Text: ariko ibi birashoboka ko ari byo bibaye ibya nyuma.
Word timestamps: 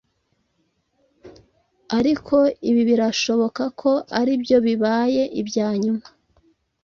ariko 1.97 2.35
ibi 2.69 2.81
birashoboka 2.89 3.63
ko 3.81 3.91
ari 4.19 4.33
byo 4.43 4.57
bibaye 4.65 5.23
ibya 5.41 5.69
nyuma. 5.83 6.05